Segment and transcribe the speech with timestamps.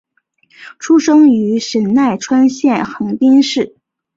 [0.79, 3.75] 出生于神奈川县横滨市。